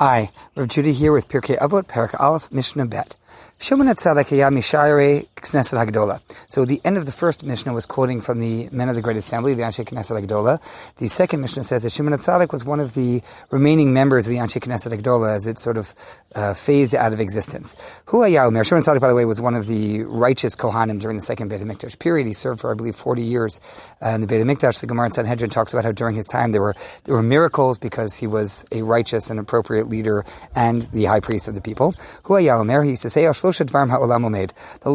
Hi, 0.00 0.30
Rav 0.56 0.68
Judy 0.68 0.94
here 0.94 1.12
with 1.12 1.28
Pirkei 1.28 1.58
Avot, 1.58 1.82
Parak 1.82 2.18
Aleph, 2.18 2.50
Mishnah 2.50 2.86
Bet. 2.86 3.16
Shimon 3.58 3.86
Atzadak 3.86 4.28
Mishayre 4.28 5.26
Knesset 5.40 5.84
Hagdola. 5.84 6.20
So 6.48 6.64
the 6.64 6.80
end 6.84 6.96
of 6.96 7.06
the 7.06 7.12
first 7.12 7.42
Mishnah 7.42 7.72
was 7.72 7.86
quoting 7.86 8.20
from 8.20 8.38
the 8.38 8.68
men 8.70 8.88
of 8.88 8.94
the 8.94 9.02
Great 9.02 9.16
Assembly, 9.16 9.54
the 9.54 9.62
Anshe 9.62 9.84
Knesset 9.84 10.22
Hagdola. 10.22 10.60
The 10.96 11.08
second 11.08 11.40
Mishnah 11.40 11.64
says 11.64 11.82
that 11.82 11.90
Shimon 11.90 12.12
Atzadak 12.12 12.52
was 12.52 12.64
one 12.64 12.80
of 12.80 12.94
the 12.94 13.22
remaining 13.50 13.92
members 13.92 14.26
of 14.26 14.30
the 14.30 14.38
Anshe 14.38 14.60
Knesset 14.60 14.96
Hagdola 14.96 15.34
as 15.34 15.46
it 15.46 15.58
sort 15.58 15.76
of 15.76 15.94
uh, 16.34 16.54
phased 16.54 16.94
out 16.94 17.12
of 17.12 17.20
existence. 17.20 17.76
Hu 18.06 18.24
Omer, 18.24 18.64
Shimon 18.64 18.84
Atzadak, 18.84 19.00
by 19.00 19.08
the 19.08 19.14
way, 19.14 19.24
was 19.24 19.40
one 19.40 19.54
of 19.54 19.66
the 19.66 20.04
righteous 20.04 20.54
Kohanim 20.54 21.00
during 21.00 21.16
the 21.16 21.22
second 21.22 21.48
Beit 21.48 21.60
HaMikdash 21.60 21.98
period. 21.98 22.26
He 22.26 22.32
served 22.32 22.60
for, 22.60 22.70
I 22.70 22.74
believe, 22.74 22.96
40 22.96 23.22
years 23.22 23.60
uh, 24.04 24.10
in 24.10 24.20
the 24.20 24.26
Beit 24.26 24.46
HaMikdash. 24.46 24.80
The 24.80 24.86
Gemara 24.86 25.06
in 25.06 25.12
Sanhedrin 25.12 25.50
talks 25.50 25.72
about 25.72 25.84
how 25.84 25.92
during 25.92 26.16
his 26.16 26.26
time 26.26 26.52
there 26.52 26.62
were, 26.62 26.74
there 27.04 27.14
were 27.14 27.22
miracles 27.22 27.78
because 27.78 28.16
he 28.16 28.26
was 28.26 28.64
a 28.72 28.82
righteous 28.82 29.30
and 29.30 29.40
appropriate 29.40 29.88
leader 29.88 30.24
and 30.54 30.82
the 30.92 31.06
high 31.06 31.20
priest 31.20 31.48
of 31.48 31.54
the 31.54 31.60
people. 31.60 31.94
Hu 32.24 32.36
Omer, 32.36 32.82
he 32.82 32.90
used 32.90 33.02
to 33.02 33.10
say, 33.10 33.24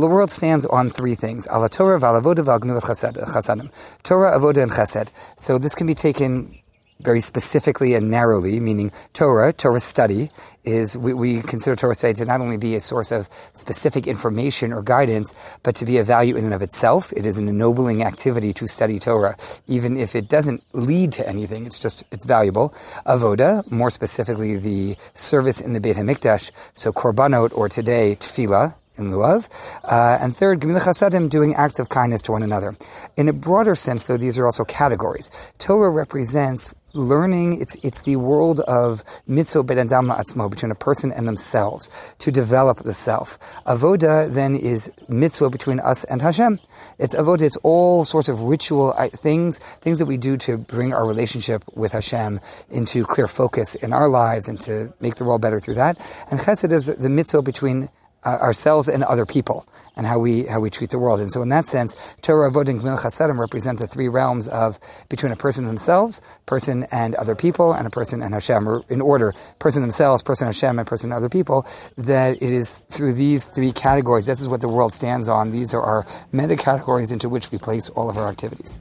the 0.05 0.07
world 0.07 0.29
stands 0.35 0.65
on 0.65 0.89
three 0.89 1.15
things: 1.15 1.45
Torah, 1.45 1.99
avoda, 1.99 2.43
chasadim. 2.81 3.71
Torah, 4.03 4.37
avoda, 4.37 4.61
and 4.63 4.71
chesed. 4.71 5.09
So 5.37 5.57
this 5.57 5.73
can 5.73 5.87
be 5.87 5.95
taken 5.95 6.59
very 6.99 7.19
specifically 7.19 7.93
and 7.93 8.09
narrowly, 8.09 8.59
meaning 8.59 8.91
Torah, 9.13 9.51
Torah 9.51 9.79
study, 9.79 10.31
is 10.63 10.97
we, 10.97 11.13
we, 11.13 11.41
consider 11.41 11.75
Torah 11.75 11.93
study 11.93 12.13
to 12.15 12.25
not 12.25 12.39
only 12.39 12.57
be 12.57 12.75
a 12.75 12.81
source 12.81 13.11
of 13.11 13.29
specific 13.53 14.07
information 14.07 14.71
or 14.71 14.81
guidance, 14.81 15.35
but 15.61 15.75
to 15.75 15.85
be 15.85 15.97
a 15.97 16.03
value 16.03 16.35
in 16.35 16.45
and 16.45 16.53
of 16.53 16.61
itself. 16.61 17.11
It 17.13 17.25
is 17.25 17.37
an 17.37 17.47
ennobling 17.49 18.01
activity 18.01 18.53
to 18.53 18.67
study 18.67 18.97
Torah, 18.97 19.35
even 19.67 19.97
if 19.97 20.15
it 20.15 20.29
doesn't 20.29 20.63
lead 20.73 21.11
to 21.13 21.27
anything. 21.27 21.65
It's 21.65 21.79
just 21.79 22.03
it's 22.11 22.25
valuable. 22.25 22.73
Avoda, 23.05 23.69
more 23.69 23.89
specifically, 23.89 24.55
the 24.55 24.95
service 25.13 25.59
in 25.59 25.73
the 25.73 25.81
Beit 25.81 25.97
Hamikdash. 25.97 26.51
So 26.73 26.93
korbanot, 26.93 27.55
or 27.55 27.67
today 27.67 28.15
tefillah, 28.19 28.75
in 28.97 29.13
of. 29.13 29.49
Uh, 29.83 30.17
and 30.21 30.35
third, 30.35 30.61
Gemila 30.61 30.81
Chasadim, 30.81 31.29
doing 31.29 31.55
acts 31.55 31.79
of 31.79 31.89
kindness 31.89 32.21
to 32.23 32.31
one 32.31 32.43
another. 32.43 32.75
In 33.17 33.27
a 33.29 33.33
broader 33.33 33.75
sense, 33.75 34.03
though, 34.03 34.17
these 34.17 34.37
are 34.37 34.45
also 34.45 34.65
categories. 34.65 35.31
Torah 35.57 35.89
represents 35.89 36.73
learning, 36.95 37.61
it's, 37.61 37.75
it's 37.83 38.01
the 38.03 38.15
world 38.15 38.61
of 38.61 39.03
mitzvah 39.27 39.63
between 39.63 40.71
a 40.71 40.75
person 40.75 41.11
and 41.11 41.27
themselves, 41.27 41.89
to 42.19 42.31
develop 42.31 42.79
the 42.79 42.93
self. 42.93 43.37
Avoda 43.65 44.31
then 44.31 44.55
is 44.55 44.91
mitzvah 45.07 45.49
between 45.49 45.79
us 45.79 46.03
and 46.05 46.21
Hashem. 46.21 46.59
It's 46.97 47.13
avoda, 47.13 47.41
it's 47.41 47.57
all 47.57 48.05
sorts 48.05 48.29
of 48.29 48.41
ritual 48.41 48.93
uh, 48.97 49.09
things, 49.09 49.59
things 49.81 49.99
that 49.99 50.05
we 50.05 50.17
do 50.17 50.37
to 50.37 50.57
bring 50.57 50.93
our 50.93 51.05
relationship 51.05 51.63
with 51.75 51.91
Hashem 51.91 52.39
into 52.69 53.03
clear 53.03 53.27
focus 53.27 53.75
in 53.75 53.93
our 53.93 54.07
lives 54.07 54.47
and 54.47 54.59
to 54.61 54.93
make 54.99 55.15
the 55.15 55.25
world 55.25 55.41
better 55.41 55.59
through 55.59 55.75
that. 55.75 55.97
And 56.31 56.39
chesed 56.39 56.71
is 56.71 56.87
the 56.87 57.09
mitzvah 57.09 57.41
between 57.41 57.89
uh, 58.25 58.37
ourselves 58.41 58.87
and 58.87 59.03
other 59.03 59.25
people, 59.25 59.67
and 59.95 60.05
how 60.05 60.19
we 60.19 60.45
how 60.45 60.59
we 60.59 60.69
treat 60.69 60.89
the 60.89 60.99
world. 60.99 61.19
And 61.19 61.31
so, 61.31 61.41
in 61.41 61.49
that 61.49 61.67
sense, 61.67 61.95
Torah, 62.21 62.51
Avod, 62.51 62.67
and 62.67 62.81
Gmil 62.81 62.99
Chasadim 62.99 63.39
represent 63.39 63.79
the 63.79 63.87
three 63.87 64.07
realms 64.07 64.47
of 64.47 64.79
between 65.09 65.31
a 65.31 65.35
person 65.35 65.65
themselves, 65.65 66.21
person 66.45 66.85
and 66.91 67.15
other 67.15 67.35
people, 67.35 67.73
and 67.73 67.87
a 67.87 67.89
person 67.89 68.21
and 68.21 68.33
Hashem, 68.33 68.67
or 68.67 68.83
in 68.89 69.01
order, 69.01 69.33
person 69.59 69.81
themselves, 69.81 70.23
person 70.23 70.47
Hashem, 70.47 70.79
and 70.79 70.87
person 70.87 71.11
and 71.11 71.17
other 71.17 71.29
people. 71.29 71.65
That 71.97 72.35
it 72.37 72.51
is 72.51 72.75
through 72.75 73.13
these 73.13 73.45
three 73.45 73.71
categories. 73.71 74.25
This 74.25 74.41
is 74.41 74.47
what 74.47 74.61
the 74.61 74.69
world 74.69 74.93
stands 74.93 75.29
on. 75.29 75.51
These 75.51 75.73
are 75.73 75.81
our 75.81 76.05
meta 76.31 76.55
categories 76.55 77.11
into 77.11 77.29
which 77.29 77.51
we 77.51 77.57
place 77.57 77.89
all 77.89 78.09
of 78.09 78.17
our 78.17 78.27
activities. 78.27 78.79